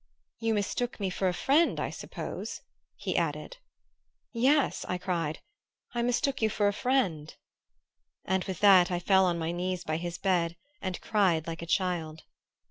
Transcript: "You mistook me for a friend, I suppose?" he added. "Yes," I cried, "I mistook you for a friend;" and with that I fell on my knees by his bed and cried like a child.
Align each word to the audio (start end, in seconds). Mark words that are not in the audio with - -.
"You 0.39 0.55
mistook 0.55 0.99
me 0.99 1.11
for 1.11 1.27
a 1.27 1.31
friend, 1.33 1.79
I 1.79 1.91
suppose?" 1.91 2.61
he 2.95 3.15
added. 3.15 3.57
"Yes," 4.33 4.83
I 4.89 4.97
cried, 4.97 5.41
"I 5.93 6.01
mistook 6.01 6.41
you 6.41 6.49
for 6.49 6.67
a 6.67 6.73
friend;" 6.73 7.31
and 8.25 8.43
with 8.45 8.61
that 8.61 8.89
I 8.89 8.97
fell 8.97 9.25
on 9.25 9.37
my 9.37 9.51
knees 9.51 9.83
by 9.83 9.97
his 9.97 10.17
bed 10.17 10.57
and 10.81 10.99
cried 11.01 11.45
like 11.45 11.61
a 11.61 11.67
child. 11.67 12.23